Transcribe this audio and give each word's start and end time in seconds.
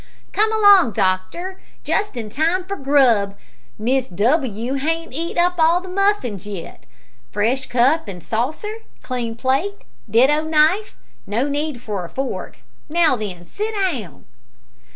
"Come 0.31 0.51
along, 0.51 0.93
doctor, 0.93 1.61
just 1.83 2.17
in 2.17 2.31
time 2.31 2.63
for 2.63 2.75
grub. 2.75 3.37
Mrs 3.79 4.15
W 4.15 4.73
hain't 4.73 5.13
eat 5.13 5.37
up 5.37 5.59
all 5.59 5.79
the 5.79 5.87
muffins 5.87 6.43
yet. 6.47 6.87
Fresh 7.29 7.67
cup 7.67 8.09
an' 8.09 8.19
saucer; 8.19 8.77
clean 9.03 9.35
plate; 9.35 9.83
ditto 10.09 10.41
knife; 10.43 10.95
no 11.27 11.47
need 11.47 11.83
for 11.83 12.03
a 12.03 12.09
fork; 12.09 12.57
now 12.89 13.15
then, 13.15 13.45
sit 13.45 13.75
down." 13.75 14.25